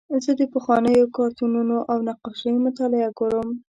زه 0.23 0.31
د 0.39 0.41
پخوانیو 0.53 1.11
کارتونونو 1.17 1.77
او 1.91 1.97
نقاشیو 2.09 2.63
مطالعه 2.67 3.09
کوم. 3.19 3.47